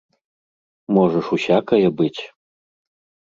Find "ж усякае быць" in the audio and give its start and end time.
1.27-2.21